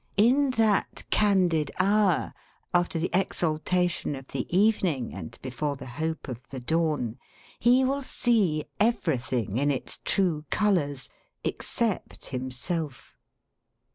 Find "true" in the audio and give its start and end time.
10.03-10.45